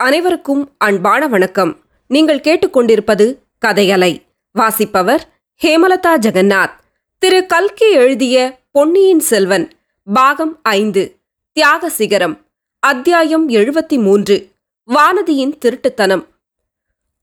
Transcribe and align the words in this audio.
அனைவருக்கும் 0.00 0.70
அன்பான 0.78 1.28
வணக்கம். 1.28 1.80
நீங்கள் 2.06 2.40
கேட்டுக்கொண்டிருப்பது 2.40 3.36
கதையலை. 3.66 4.22
வாசிப்பவர் 4.52 5.28
ஹேமலதா 5.64 6.18
ஜெகநாத். 6.20 6.70
திரு 7.18 7.46
கல்கி 7.46 7.90
எழுதிய 7.90 8.58
பொன்னியின் 8.70 9.20
செல்வன் 9.20 9.70
பாகம் 10.14 10.58
ஐந்து 10.62 11.16
தியாக 11.52 11.88
சிகரம் 11.88 12.46
அத்தியாயம் 12.78 13.48
எழுபத்தி 13.48 14.02
மூன்று 14.02 14.48
வானதியின் 14.94 15.58
திருட்டுத்தனம். 15.64 16.26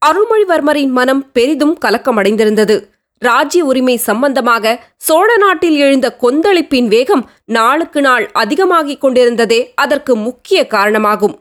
அருள்மொழிவர்மரின் 0.05 0.89
மனம் 0.89 1.31
பெரிதும் 1.31 1.77
கலக்கமடைந்திருந்தது. 1.85 2.89
ராஜ்ய 3.17 3.65
உரிமை 3.65 3.97
சம்பந்தமாக 3.97 4.83
சோழ 4.97 5.37
நாட்டில் 5.37 5.75
எழுந்த 5.75 6.17
கொந்தளிப்பின் 6.21 6.87
வேகம் 6.87 7.29
நாளுக்கு 7.45 8.01
நாள் 8.01 8.31
அதிகமாகிக் 8.33 9.01
கொண்டிருந்ததே 9.01 9.71
அதற்கு 9.75 10.15
முக்கிய 10.15 10.67
காரணமாகும். 10.67 11.39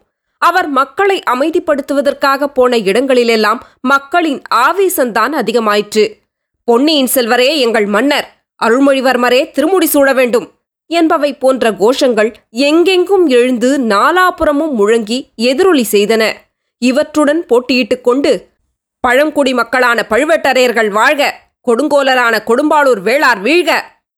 அவர் 0.48 0.68
மக்களை 0.68 1.22
அமைதிப்படுத்துவதற்காக 1.30 2.44
போன 2.44 2.78
இடங்களிலெல்லாம் 2.78 3.66
மக்களின் 3.80 4.42
ஆவேசம்தான் 4.54 5.32
அதிகமாயிற்று. 5.42 6.12
பொன்னியின் 6.64 7.08
செல்வரே 7.14 7.56
எங்கள் 7.56 7.86
மன்னர் 7.86 8.44
அருள்மொழிவர்மரே 8.64 9.50
திருமுடி 9.50 9.86
சூட 9.86 10.12
வேண்டும் 10.12 10.50
என்பவை 10.86 11.34
போன்ற 11.34 11.70
கோஷங்கள் 11.70 12.34
எங்கெங்கும் 12.50 13.26
எழுந்து 13.26 13.78
நாலாபுறமும் 13.78 14.74
முழங்கி 14.78 15.18
எதிரொலி 15.34 15.86
செய்தன. 15.92 16.32
இவற்றுடன் 16.78 17.46
போட்டியிட்டுக் 17.46 18.00
கொண்டு 18.00 18.48
பழங்குடி 19.00 19.54
மக்களான 19.54 20.06
பழுவேட்டரையர்கள் 20.10 20.88
வாழ்க 20.88 21.34
கொடுங்கோலரான 21.66 22.34
கொடும்பாளூர் 22.46 23.02
வேளார் 23.08 23.40
வீழ்க 23.42 23.70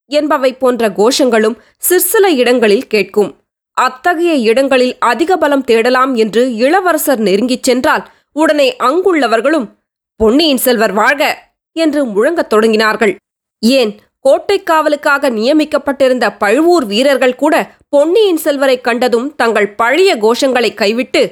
என்பவை 0.06 0.52
போன்ற 0.52 0.88
கோஷங்களும் 0.88 1.56
சிற்சில 1.78 2.30
இடங்களில் 2.30 2.86
கேட்கும். 2.86 3.37
அத்தகைய 3.78 4.32
இடங்களில் 4.50 4.94
அதிக 4.98 5.36
பலம் 5.36 5.64
தேடலாம் 5.64 6.12
என்று 6.14 6.42
இளவரசர் 6.56 7.20
நெருங்கிச் 7.20 7.62
சென்றால் 7.62 8.04
உடனே 8.36 8.68
அங்குள்ளவர்களும் 8.78 9.66
பொன்னியின் 10.20 10.56
செல்வர் 10.56 10.92
வாழ்க! 10.92 11.22
என்று 11.76 12.00
முழங்கத் 12.04 12.52
தொடங்கினார்கள். 12.54 13.12
ஏன் 13.62 13.92
கோட்டை 14.24 14.56
காவலுக்காக 14.62 15.30
நியமிக்கப்பட்டிருந்த 15.30 16.26
பழுவூர் 16.38 16.86
வீரர்கள் 16.86 17.34
கூட 17.34 17.54
பொன்னியின் 17.88 18.36
செல்வரை 18.36 18.80
கண்டதும் 18.80 19.28
தங்கள் 19.36 19.68
பழைய 19.74 20.10
கோஷங்களை 20.16 20.70
கைவிட்டு 20.74 21.22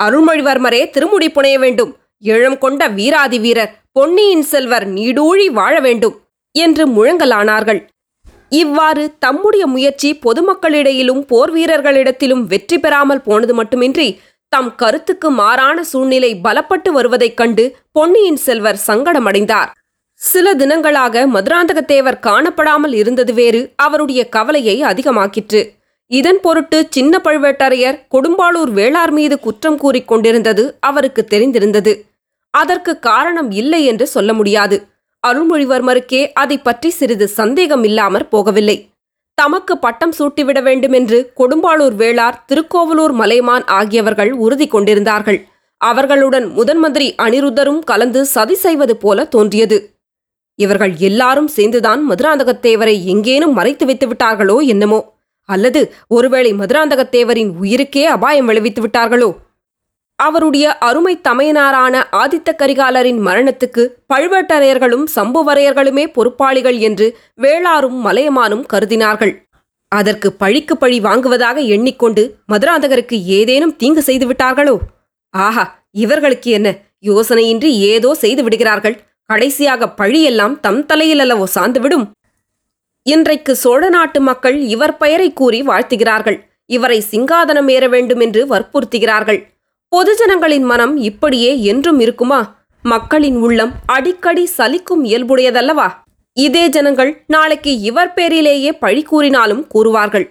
அருள்மொழிவர்மரே 0.00 0.90
திருமுடி 0.90 1.28
புனைய 1.30 1.56
வேண்டும். 1.58 1.92
இளம் 2.24 2.58
கொண்ட 2.58 2.82
வீராதி 2.88 3.38
வீரர் 3.38 3.72
பொன்னியின் 3.92 4.42
செல்வர் 4.42 4.86
நீடூழி 4.88 5.46
வாழ 5.50 5.74
வேண்டும் 5.80 6.16
என்று 6.54 6.84
முழங்கலானார்கள். 6.88 7.80
இவ்வாறு 8.52 9.04
தம்முடைய 9.18 9.66
முயற்சி 9.66 10.08
பொதுமக்களிடையிலும் 10.24 11.20
போர் 11.20 11.52
வீரர்களிடத்திலும் 11.52 12.42
வெற்றி 12.42 12.78
பெறாமல் 12.78 13.22
போனது 13.22 13.54
மட்டுமின்றி 13.54 14.08
தம் 14.48 14.74
கருத்துக்கு 14.74 15.28
மாறான 15.30 15.82
சூழ்நிலை 15.82 16.30
பலப்பட்டு 16.44 16.90
வருவதைக் 16.92 17.36
கண்டு 17.36 17.64
பொன்னியின் 17.92 18.36
செல்வர் 18.36 18.80
சங்கடமடைந்தார். 18.86 19.70
சில 20.20 20.54
தினங்களாக 20.54 21.24
மதுராந்தகத்தேவர் 21.26 22.18
காணப்படாமல் 22.22 22.92
இருந்தது 22.92 23.32
வேறு 23.34 23.60
அவருடைய 23.76 24.28
கவலையை 24.28 24.76
அதிகமாக்கிற்று. 24.82 25.62
இதன் 26.10 26.40
பொருட்டு 26.40 26.78
சின்ன 26.90 27.20
பழுவேட்டரையர் 27.24 28.00
கொடும்பாளூர் 28.14 28.72
வேளார் 28.74 29.10
மீது 29.10 29.36
குற்றம் 29.40 29.78
கூறிக் 29.78 30.08
கொண்டிருந்தது 30.08 30.64
அவருக்கு 30.80 31.22
தெரிந்திருந்தது. 31.30 31.92
அதற்கு 32.54 32.92
காரணம் 32.98 33.50
இல்லை 33.50 33.82
என்று 33.84 34.06
சொல்ல 34.06 34.32
முடியாது. 34.32 34.76
அருள்மொழிவர்மருக்கே 35.26 36.32
அதை 36.32 36.58
பற்றி 36.58 36.90
சிறிது 36.90 37.28
சந்தேகம் 37.28 37.84
இல்லாமற் 37.84 38.28
போகவில்லை. 38.32 38.76
தமக்கு 39.34 39.78
பட்டம் 39.78 40.14
சூட்டிவிட 40.18 40.62
வேண்டுமென்று 40.62 41.32
கொடும்பாளூர் 41.36 41.96
வேளார் 41.96 42.40
திருக்கோவலூர் 42.46 43.12
மலைமான் 43.12 43.64
ஆகியவர்கள் 43.66 44.32
உறுதி 44.32 44.66
கொண்டிருந்தார்கள். 44.66 45.38
அவர்களுடன் 45.80 46.46
முதன் 46.46 46.78
மந்திரி 46.78 47.14
அனிருத்தரும் 47.22 47.80
கலந்து 47.84 48.24
சதி 48.24 48.54
செய்வது 48.54 48.96
போல 48.96 49.24
தோன்றியது. 49.24 49.78
இவர்கள் 50.58 50.92
எல்லாரும் 50.96 51.48
சேர்ந்துதான் 51.48 52.10
மதுராந்தகத்தேவரை 52.10 53.04
எங்கேனும் 53.04 53.52
மறைத்து 53.52 53.86
வைத்து 53.86 54.06
விட்டார்களோ 54.08 54.56
என்னமோ? 54.66 55.00
அல்லது 55.48 55.80
ஒருவேளை 56.08 56.52
மதுராந்தகத்தேவரின் 56.52 57.50
உயிருக்கே 57.62 58.04
அபாயம் 58.04 58.46
விளைவித்து 58.46 58.82
விட்டார்களோ? 58.82 59.30
அவருடைய 60.26 60.66
அருமை 60.88 61.14
தமையனாரான 61.28 61.94
ஆதித்த 62.22 62.50
கரிகாலரின் 62.62 63.20
மரணத்துக்கு 63.26 63.82
பழுவேட்டரையர்களும் 64.12 65.06
சம்புவரையர்களுமே 65.16 66.04
பொறுப்பாளிகள் 66.16 66.78
என்று 66.88 67.06
வேளாரும் 67.44 67.98
மலையமானும் 68.06 68.64
கருதினார்கள். 68.72 69.32
அதற்கு 69.92 70.28
பழிக்கு 70.32 70.74
பழி 70.76 70.98
வாங்குவதாக 71.00 71.58
எண்ணிக்கொண்டு 71.74 72.22
மதுராந்தகருக்கு 72.52 73.16
ஏதேனும் 73.38 73.76
தீங்கு 73.76 74.02
செய்து 74.02 74.26
விட்டார்களோ? 74.26 74.76
ஆஹா 75.34 75.64
இவர்களுக்கு 76.04 76.50
என்ன? 76.50 76.68
யோசனையின்றி 77.04 77.70
ஏதோ 77.92 78.10
செய்து 78.14 78.42
விடுகிறார்கள். 78.42 78.96
கடைசியாக 79.30 79.86
பழியெல்லாம் 80.00 80.54
தம் 80.60 80.82
தலையில் 80.86 81.22
அல்லவோ 81.24 81.46
சார்ந்துவிடும் 81.54 82.06
இன்றைக்கு 83.06 83.52
சோழ 83.56 83.82
நாட்டு 83.88 84.18
மக்கள் 84.20 84.56
இவர் 84.74 84.96
பெயரை 84.96 85.28
கூறி 85.32 85.60
வாழ்த்துகிறார்கள். 85.62 86.38
இவரை 86.66 86.98
சிங்காதனம் 87.10 87.70
ஏற 87.76 87.84
வேண்டும் 87.88 88.20
என்று 88.20 88.42
வற்புறுத்துகிறார்கள். 88.52 89.40
பொதுஜனங்களின் 89.92 90.60
மனம் 90.60 90.96
இப்படியே 90.96 91.62
என்றும் 91.62 92.00
இருக்குமா? 92.00 92.38
மக்களின் 92.82 93.36
உள்ளம் 93.36 93.72
அடிக்கடி 93.86 94.48
சலிக்கும் 94.58 95.02
இயல்புடையதல்லவா? 95.04 95.88
இதே 96.32 96.68
ஜனங்கள் 96.68 97.24
நாளைக்கு 97.26 97.80
இவர் 97.80 98.12
பேரிலேயே 98.14 98.72
பழி 98.72 99.02
கூறினாலும் 99.02 99.66
கூறுவார்கள். 99.74 100.28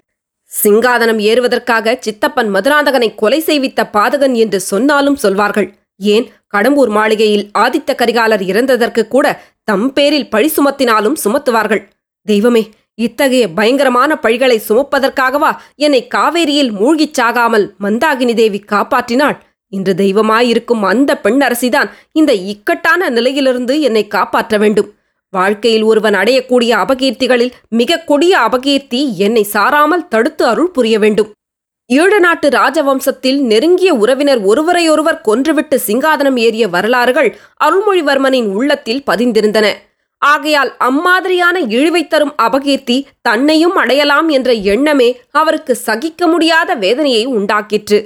சிங்காதனம் 0.64 1.20
ஏறுவதற்காக 1.20 1.96
சித்தப்பன் 2.00 2.50
மதுராந்தகனை 2.54 3.16
கொலை 3.16 3.40
செய்வித்த 3.42 3.84
பாதகன் 3.94 4.34
என்று 4.34 4.60
சொன்னாலும் 4.60 5.16
சொல்வார்கள். 5.16 5.76
ஏன்? 5.96 6.26
கடம்பூர் 6.54 6.90
மாளிகையில் 6.90 7.50
ஆதித்த 7.60 7.92
கரிகாலர் 7.96 8.42
இறந்ததற்கு 8.42 9.08
கூட 9.08 9.42
தம் 9.64 9.94
பேரில் 9.94 10.30
பழி 10.30 10.52
சுமத்தினாலும் 10.58 11.20
சுமத்துவார்கள். 11.24 11.84
தெய்வமே 12.28 12.64
இத்தகைய 12.96 13.50
பயங்கரமான 13.50 14.18
பழிகளை 14.22 14.58
சுமப்பதற்காகவா 14.70 15.52
என்னை 15.76 16.08
காவேரியில் 16.16 16.72
மூழ்கிச் 16.72 17.16
சாகாமல் 17.20 17.66
மந்தாகினி 17.80 18.34
தேவி 18.34 18.60
காப்பாற்றினாள்? 18.72 19.38
இன்று 19.72 19.94
தெய்வமாயிருக்கும் 19.98 20.84
அந்த 20.92 21.18
பெண் 21.18 21.42
அரசிதான். 21.42 21.90
இந்த 22.12 22.34
இக்கட்டான 22.34 23.10
நிலையிலிருந்து 23.10 23.82
என்னை 23.82 24.08
காப்பாற்ற 24.08 24.58
வேண்டும். 24.58 24.90
வாழ்க்கையில் 25.34 25.84
ஒருவன் 25.84 26.14
அடையக்கூடிய 26.14 26.72
அபகீர்த்திகளில் 26.84 27.54
மிக 27.70 27.98
கொடிய 27.98 28.34
அபகீர்த்தி 28.40 29.02
என்னை 29.26 29.44
சாராமல் 29.54 30.08
தடுத்து 30.08 30.46
அருள் 30.46 30.72
புரிய 30.72 31.00
வேண்டும். 31.00 31.30
ஈழ 31.94 32.20
நாட்டு 32.20 32.48
ராஜவம்சத்தில் 32.50 33.40
நெருங்கிய 33.42 33.94
உறவினர் 33.94 34.42
ஒருவரையொருவர் 34.42 35.22
கொன்றுவிட்டு 35.22 35.78
சிங்காதனம் 35.88 36.38
ஏறிய 36.38 36.68
வரலாறுகள் 36.68 37.30
அருள்மொழிவர்மனின் 37.64 38.50
உள்ளத்தில் 38.52 39.04
பதிந்திருந்தன. 39.12 39.70
ஆகையால் 40.22 40.72
அம்மாதிரியான 40.78 41.60
இழிவை 41.76 42.08
தரும் 42.08 42.34
அபகீர்த்தி 42.42 42.98
தன்னையும் 43.22 43.76
அடையலாம் 43.76 44.30
என்ற 44.30 44.52
எண்ணமே 44.74 45.10
அவருக்கு 45.32 45.76
சகிக்க 45.76 46.28
முடியாத 46.28 46.74
வேதனையை 46.74 47.24
உண்டாக்கிற்று. 47.28 48.00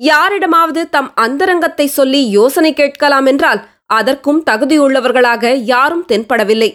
யாரிடமாவது 0.00 0.88
தம் 0.88 1.10
அந்தரங்கத்தை 1.14 1.86
சொல்லி 1.86 2.20
யோசனை 2.30 2.72
கேட்கலாம் 2.72 3.26
என்றால் 3.26 3.60
அதற்கும் 3.86 4.42
தகுதியுள்ளவர்களாக 4.50 5.54
யாரும் 5.64 6.04
தென்படவில்லை. 6.12 6.70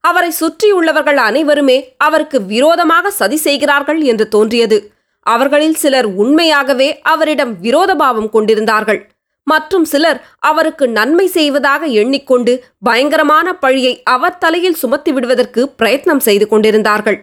அவரை 0.00 0.30
சுற்றியுள்ளவர்கள் 0.40 1.18
அனைவருமே 1.28 1.94
அவருக்கு 1.96 2.38
விரோதமாக 2.44 3.10
சதி 3.10 3.36
செய்கிறார்கள் 3.36 4.00
என்று 4.00 4.28
தோன்றியது. 4.28 4.78
அவர்களில் 5.26 5.74
சிலர் 5.74 6.08
உண்மையாகவே 6.22 6.88
அவரிடம் 7.02 7.52
விரோதபாவம் 7.62 8.28
கொண்டிருந்தார்கள். 8.28 9.00
மற்றும் 9.46 9.84
சிலர் 9.84 10.18
அவருக்கு 10.50 10.88
நன்மை 10.88 11.26
செய்வதாக 11.26 11.86
எண்ணிக்கொண்டு 11.86 12.52
பயங்கரமான 12.78 13.54
பழியை 13.54 14.02
அவர் 14.02 14.38
தலையில் 14.38 14.80
சுமத்தி 14.82 15.12
விடுவதற்கு 15.12 15.62
பிரயத்னம் 15.78 16.22
செய்து 16.28 16.48
கொண்டிருந்தார்கள். 16.48 17.18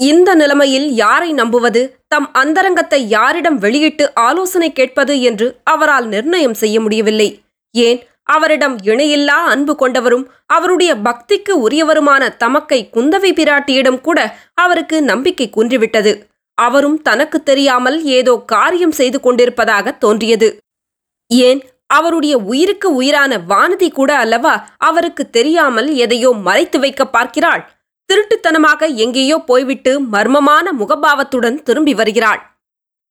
இந்த 0.00 0.30
நிலைமையில் 0.34 0.88
யாரை 0.94 1.32
நம்புவது? 1.32 1.82
தம் 2.16 2.28
அந்தரங்கத்தை 2.32 3.08
யாரிடம் 3.08 3.58
வெளியிட்டு 3.58 4.14
ஆலோசனை 4.14 4.72
கேட்பது 4.72 5.20
என்று 5.20 5.60
அவரால் 5.64 6.06
நிர்ணயம் 6.06 6.54
செய்ய 6.54 6.80
முடியவில்லை. 6.80 7.42
ஏன்? 7.70 7.98
அவரிடம் 8.22 8.78
இணையில்லா 8.84 9.36
அன்பு 9.44 9.72
கொண்டவரும் 9.72 10.24
அவருடைய 10.46 10.94
பக்திக்கு 10.94 11.52
உரியவருமான 11.66 12.36
தமக்கை 12.36 12.90
குந்தவை 12.94 13.30
பிராட்டியிடம் 13.32 14.00
கூட 14.00 14.36
அவருக்கு 14.54 15.02
நம்பிக்கை 15.02 15.50
குன்றிவிட்டது. 15.50 16.12
அவரும் 16.54 17.02
தனக்கு 17.02 17.42
தெரியாமல் 17.42 18.02
ஏதோ 18.02 18.42
காரியம் 18.46 18.90
செய்து 18.90 19.20
கொண்டிருப்பதாக 19.20 19.92
தோன்றியது. 19.92 20.58
ஏன்? 21.30 21.60
அவருடைய 21.86 22.38
உயிருக்கு 22.38 22.94
உயிரான 22.94 23.38
வானதி 23.48 23.90
கூட 23.90 24.16
அல்லவா 24.16 24.54
அவருக்கு 24.76 25.30
தெரியாமல் 25.30 25.94
எதையோ 25.94 26.30
மறைத்து 26.30 26.78
வைக்க 26.78 27.06
பார்க்கிறாள்? 27.06 27.75
திருட்டுத்தனமாக 28.10 28.86
எங்கேயோ 29.04 29.36
போய்விட்டு 29.38 29.92
மர்மமான 30.14 30.72
முகபாவத்துடன் 30.72 31.56
திரும்பி 31.62 31.94
வருகிறாள். 31.94 32.40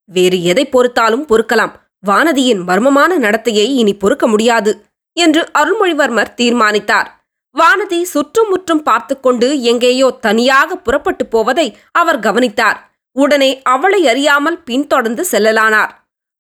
வேறு 0.10 0.38
எதை 0.44 0.64
பொறுத்தாலும் 0.66 1.26
பொறுக்கலாம். 1.32 1.74
வானதியின் 2.08 2.62
மர்மமான 2.68 3.12
நடத்தையை 3.18 3.68
இனி 3.82 3.94
பொறுக்க 3.96 4.26
முடியாது 4.28 4.72
என்று 5.18 5.42
அருள்மொழிவர்மர் 5.60 6.34
தீர்மானித்தார். 6.34 7.10
வானதி 7.56 8.00
சுற்றும் 8.14 8.50
முற்றும் 8.50 8.84
பார்த்துக்கொண்டு 8.84 9.48
எங்கேயோ 9.62 10.08
தனியாக 10.22 10.76
புறப்பட்டு 10.76 11.26
போவதை 11.26 11.68
அவர் 11.92 12.20
கவனித்தார். 12.20 12.80
உடனே 13.16 13.52
அவளை 13.74 14.02
அறியாமல் 14.08 14.58
பின்தொடர்ந்து 14.64 15.24
செல்லலானார். 15.32 15.92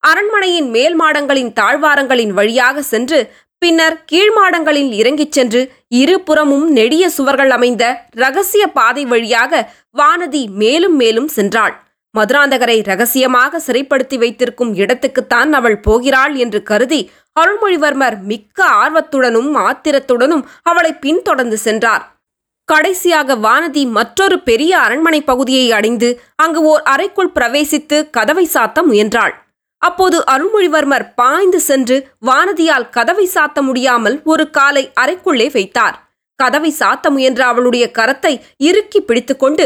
அரண்மனையின் 0.04 0.70
மேல் 0.70 0.96
மாடங்களின் 1.02 1.52
தாழ்வாரங்களின் 1.60 2.34
வழியாக 2.40 2.82
சென்று 2.82 3.20
பின்னர் 3.66 4.06
கீழ்மாடங்களில் 4.12 4.92
இறங்கிச் 4.92 5.32
சென்று 5.32 5.72
இருபுறமும் 5.88 6.72
நெடிய 6.72 7.10
சுவர்கள் 7.10 7.50
அமைந்த 7.50 8.06
ரகசிய 8.10 8.68
பாதை 8.68 9.06
வழியாக 9.06 9.72
வானதி 9.98 10.50
மேலும் 10.50 10.96
மேலும் 10.96 11.30
சென்றாள். 11.36 11.74
மதுராந்தகரை 12.18 12.84
ரகசியமாக 12.84 13.62
சிறைப்படுத்தி 13.68 14.18
வைத்திருக்கும் 14.18 14.76
இடத்துக்குத்தான் 14.76 15.52
அவள் 15.52 15.80
போகிறாள் 15.80 16.36
என்று 16.36 16.64
கருதி 16.64 17.10
அருள்மொழிவர்மர் 17.40 18.20
மிக்க 18.20 18.66
ஆர்வத்துடனும் 18.66 19.50
ஆத்திரத்துடனும் 19.68 20.44
அவளை 20.64 20.94
பின்தொடர்ந்து 20.94 21.58
சென்றார். 21.58 22.18
கடைசியாக 22.66 23.36
வானதி 23.36 23.90
மற்றொரு 23.90 24.40
பெரிய 24.40 24.78
அரண்மனை 24.80 25.22
பகுதியை 25.22 25.72
அடைந்து 25.72 26.22
அங்கு 26.36 26.62
ஓர் 26.62 26.82
அறைக்குள் 26.82 27.36
பிரவேசித்து 27.36 28.10
கதவை 28.10 28.50
சாத்த 28.54 28.84
முயன்றாள். 28.84 29.45
அப்போது 29.88 30.18
அருள்மொழிவர்மர் 30.34 31.06
பாய்ந்து 31.16 31.60
சென்று 31.60 31.96
வானதியால் 32.26 32.90
கதவை 32.90 33.26
சாத்த 33.36 33.62
முடியாமல் 33.62 34.16
ஒரு 34.24 34.44
காலை 34.50 34.84
அறைக்குள்ளே 35.02 35.48
வைத்தார். 35.56 35.96
கதவை 36.40 36.72
சாத்த 36.80 37.10
முயன்ற 37.10 37.42
அவளுடைய 37.46 37.86
கரத்தை 37.98 38.34
இறுக்கி 38.70 39.00
பிடித்துக்கொண்டு 39.02 39.66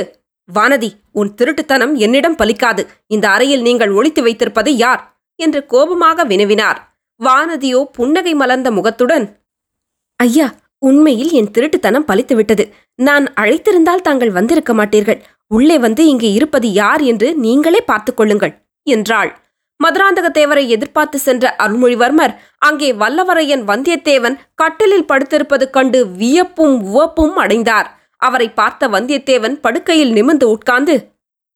வானதி 0.49 0.89
உன் 1.11 1.31
திருட்டுத்தனம் 1.35 1.93
என்னிடம் 1.95 2.37
பலிக்காது. 2.41 2.83
இந்த 3.07 3.25
அறையில் 3.29 3.65
நீங்கள் 3.67 3.91
ஒளித்து 3.91 4.21
வைத்திருப்பது 4.21 4.71
யார்? 4.77 5.01
என்று 5.39 5.59
கோபமாக 5.65 6.23
வினவினார். 6.23 6.79
வானதியோ 7.19 7.81
புன்னகை 7.97 8.33
மலர்ந்த 8.33 8.69
முகத்துடன் 8.71 9.25
ஐயா 10.19 10.47
உண்மையில் 10.81 11.31
என் 11.39 11.51
திருட்டுத்தனம் 11.55 12.07
பலித்துவிட்டது. 12.09 12.63
நான் 12.99 13.25
அழைத்திருந்தால் 13.41 14.05
தாங்கள் 14.07 14.35
வந்திருக்க 14.37 14.73
மாட்டீர்கள். 14.73 15.19
உள்ளே 15.51 15.77
வந்து 15.85 16.03
இங்கே 16.07 16.29
இருப்பது 16.31 16.67
யார் 16.81 17.03
என்று 17.11 17.27
நீங்களே 17.45 17.81
பார்த்துக்கொள்ளுங்கள் 17.91 18.53
என்றாள். 18.87 19.31
மதுராந்தக 19.83 20.27
தேவரை 20.37 20.63
எதிர்பார்த்து 20.75 21.17
சென்ற 21.19 21.43
அருள்மொழிவர்மர் 21.63 22.33
அங்கே 22.67 22.89
வல்லவரையன் 23.01 23.63
வந்தியத்தேவன் 23.69 24.35
கட்டிலில் 24.61 25.07
படுத்திருப்பது 25.11 25.65
கண்டு 25.69 25.99
வியப்பும் 26.21 26.75
உவப்பும் 26.89 27.37
அடைந்தார். 27.43 27.87
அவரை 28.17 28.47
பார்த்த 28.59 28.87
வந்தியத்தேவன் 28.87 29.55
படுக்கையில் 29.65 30.11
நிமிர்ந்து 30.11 30.45
உட்கார்ந்து 30.49 30.95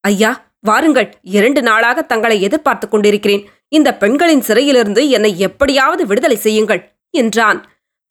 ஐயா 0.04 0.32
வாருங்கள் 0.62 1.10
இரண்டு 1.36 1.62
நாளாக 1.62 2.02
தங்களை 2.12 2.38
எதிர்பார்த்துக் 2.42 2.94
கொண்டிருக்கிறேன். 2.94 3.44
இந்த 3.68 3.90
பெண்களின் 4.02 4.46
சிறையிலிருந்து 4.48 5.02
என்னை 5.10 5.32
எப்படியாவது 5.48 6.04
விடுதலை 6.06 6.38
செய்யுங்கள் 6.46 6.82
என்றான். 7.14 7.60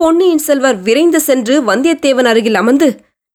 பொன்னியின் 0.01 0.45
செல்வர் 0.47 0.79
விரைந்து 0.87 1.21
சென்று 1.21 1.55
வந்தியத்தேவன் 1.71 2.29
அருகில் 2.33 2.61
அமர்ந்து 2.61 2.89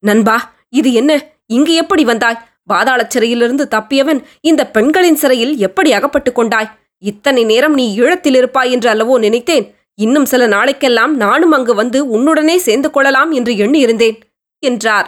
நண்பா 0.04 0.38
இது 0.80 0.90
என்ன? 0.94 1.12
இங்கு 1.56 1.74
எப்படி 1.74 2.04
வந்தாய்? 2.04 2.40
பாதாள 2.68 3.00
சிறையிலிருந்து 3.08 3.66
தப்பியவன் 3.76 4.20
இந்த 4.42 4.62
பெண்களின் 4.68 5.20
சிறையில் 5.22 5.54
எப்படி 5.58 5.90
அகப்பட்டுக் 5.94 6.36
கொண்டாய்? 6.36 6.72
இத்தனை 7.04 7.44
நேரம் 7.44 7.76
நீ 7.80 7.86
ஈழத்தில் 8.00 8.38
இருப்பாய் 8.40 8.72
என்று 8.72 8.90
அல்லவோ 8.94 9.16
நினைத்தேன். 9.18 9.66
இன்னும் 10.00 10.26
சில 10.26 10.44
நாளைக்கெல்லாம் 10.48 11.14
நானும் 11.24 11.52
அங்கு 11.52 11.74
வந்து 11.76 12.00
உன்னுடனே 12.16 12.56
சேர்ந்து 12.58 12.90
கொள்ளலாம் 12.92 13.32
என்று 13.32 13.54
எண்ணியிருந்தேன் 13.54 14.18
என்றார். 14.64 15.08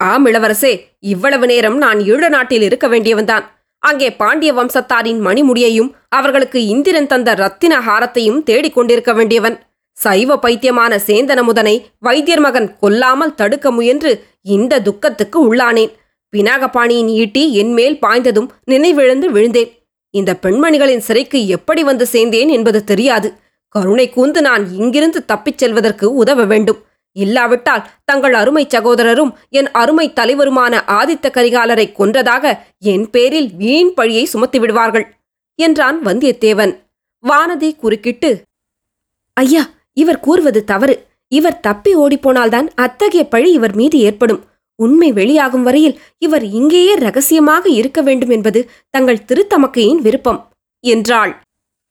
ஆம் 0.00 0.26
இளவரசே 0.26 0.72
இவ்வளவு 1.12 1.46
நேரம் 1.46 1.78
நான் 1.78 2.00
ஈழ 2.10 2.28
நாட்டில் 2.28 2.62
இருக்க 2.62 2.86
வேண்டியவன்தான். 2.88 3.46
அங்கே 3.82 4.08
பாண்டிய 4.20 4.50
வம்சத்தாரின் 4.52 5.20
மணிமுடியையும் 5.26 5.90
அவர்களுக்கு 6.08 6.58
இந்திரன் 6.66 7.06
தந்த 7.06 7.34
ரத்தின 7.34 7.74
ஹாரத்தையும் 7.78 8.42
தேடிக் 8.42 8.74
கொண்டிருக்க 8.74 9.12
வேண்டியவன். 9.12 9.56
சைவ 9.96 10.36
பைத்தியமான 10.36 10.92
சேந்தனமுதனை 11.06 11.74
வைத்தியர் 11.98 12.40
மகன் 12.40 12.68
கொல்லாமல் 12.78 13.34
தடுக்க 13.34 13.70
முயன்று 13.70 14.12
இந்த 14.56 14.80
துக்கத்துக்கு 14.80 15.38
உள்ளானேன். 15.46 15.92
பினாகபாணியின் 16.36 17.10
ஈட்டி 17.20 17.54
என்மேல் 17.54 17.98
பாய்ந்ததும் 17.98 18.48
நினைவிழந்து 18.70 19.26
விழுந்தேன். 19.26 19.70
இந்த 20.10 20.36
பெண்மணிகளின் 20.42 21.04
சிறைக்கு 21.06 21.46
எப்படி 21.46 21.82
வந்து 21.82 22.06
சேர்ந்தேன் 22.12 22.48
என்பது 22.48 22.84
தெரியாது. 22.84 23.34
கருணை 23.68 24.08
கூந்து 24.08 24.40
நான் 24.42 24.72
இங்கிருந்து 24.72 25.24
தப்பிச் 25.24 25.58
செல்வதற்கு 25.58 26.14
உதவ 26.14 26.44
வேண்டும். 26.44 26.82
இல்லாவிட்டால் 27.12 27.86
தங்கள் 28.04 28.34
அருமை 28.34 28.66
சகோதரரும் 28.66 29.32
என் 29.48 29.70
அருமை 29.70 30.10
தலைவருமான 30.10 30.74
ஆதித்த 30.86 31.26
கரிகாலரை 31.28 31.86
கொன்றதாக 31.98 32.58
என் 32.78 33.10
பேரில் 33.10 33.54
வீண் 33.56 33.94
பழியை 33.94 34.24
சுமத்தி 34.24 34.58
விடுவார்கள் 34.58 35.06
என்றான் 35.54 36.04
வந்தியத்தேவன். 36.04 36.72
வானதி 37.24 37.76
குறுக்கிட்டு 37.76 38.42
ஐயா 39.32 39.68
இவர் 39.92 40.20
கூறுவது 40.20 40.64
தவறு. 40.64 41.06
இவர் 41.28 41.60
தப்பி 41.60 41.96
ஓடிப்போனால்தான் 41.96 42.68
அத்தகைய 42.74 43.28
பழி 43.28 43.52
இவர் 43.52 43.74
மீது 43.74 43.98
ஏற்படும். 43.98 44.44
உண்மை 44.82 45.12
வெளியாகும் 45.12 45.62
வரையில் 45.62 46.00
இவர் 46.18 46.44
இங்கேயே 46.44 46.94
ரகசியமாக 46.94 47.68
இருக்க 47.68 48.00
வேண்டும் 48.00 48.28
என்பது 48.28 48.70
தங்கள் 48.90 49.18
திருத்தமக்கையின் 49.18 49.96
விருப்பம் 49.96 50.48
என்றாள். 50.80 51.40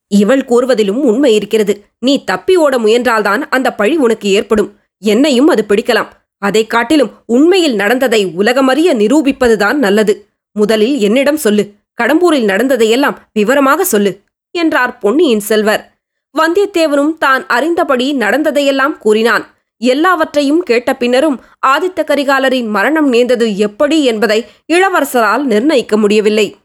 இவள் 0.07 0.45
கூறுவதிலும் 0.45 1.04
உண்மை 1.04 1.36
இருக்கிறது. 1.36 1.86
நீ 2.00 2.24
தப்பி 2.24 2.56
ஓட 2.56 2.78
முயன்றால்தான் 2.78 3.42
அந்த 3.50 3.74
பழி 3.74 3.95
உனக்கு 3.95 4.30
ஏற்படும். 4.30 4.80
என்னையும் 5.00 5.48
அது 5.48 5.66
பிடிக்கலாம். 5.69 6.07
அதைக் 6.38 6.69
காட்டிலும் 6.69 7.12
உண்மையில் 7.25 7.75
நடந்ததை 7.75 8.25
உலகமறிய 8.25 8.94
நிரூபிப்பதுதான் 8.94 9.74
நல்லது. 9.74 10.28
முதலில் 10.51 11.00
என்னிடம் 11.00 11.38
சொல்லு. 11.38 11.72
கடம்பூரில் 12.01 12.44
நடந்ததையெல்லாம் 12.44 13.18
விவரமாக 13.34 13.86
சொல்லு 13.86 14.19
என்றார் 14.51 14.98
பொன்னியின் 14.98 15.39
செல்வர். 15.39 15.92
வந்தியத்தேவனும் 16.38 17.18
தான் 17.18 17.45
அறிந்தபடி 17.45 18.13
நடந்ததையெல்லாம் 18.13 18.98
கூறினான். 18.98 19.56
எல்லாவற்றையும் 19.77 20.63
கேட்ட 20.63 20.95
பின்னரும் 20.95 21.39
ஆதித்த 21.68 22.03
கரிகாலரின் 22.03 22.68
மரணம் 22.68 23.07
நேர்ந்தது 23.07 23.57
எப்படி 23.57 24.03
என்பதை 24.03 24.45
இளவரசரால் 24.74 25.44
நிர்ணயிக்க 25.44 25.97
முடியவில்லை. 25.97 26.57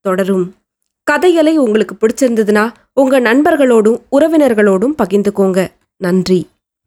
தொடரும். 0.00 0.54
கதையலை 1.10 1.56
உங்களுக்கு 1.56 1.96
பிடிச்சிருந்ததுன்னா 2.00 2.70
உங்கள் 2.92 3.22
நண்பர்களோடும் 3.22 4.00
உறவினர்களோடும் 4.12 4.94
பகிர்ந்துக்கோங்க. 5.02 5.66
நன்றி. 5.96 6.46